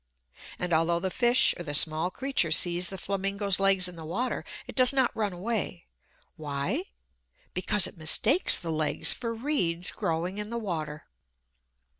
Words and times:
And 0.57 0.73
although 0.73 0.99
the 0.99 1.11
fish 1.11 1.53
or 1.59 1.63
the 1.63 1.75
small 1.75 2.09
creature 2.09 2.49
sees 2.51 2.89
the 2.89 2.97
flamingo's 2.97 3.59
legs 3.59 3.87
in 3.87 3.97
the 3.97 4.03
water, 4.03 4.43
it 4.65 4.75
does 4.75 4.91
not 4.91 5.15
run 5.15 5.31
away. 5.31 5.85
Why? 6.37 6.85
Because 7.53 7.85
it 7.85 7.99
mistakes 7.99 8.59
the 8.59 8.71
legs 8.71 9.13
for 9.13 9.31
reeds 9.31 9.91
growing 9.91 10.39
in 10.39 10.49
the 10.49 10.57
water! 10.57 11.05